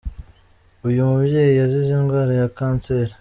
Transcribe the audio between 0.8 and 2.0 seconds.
Uyu mubyeyi yazize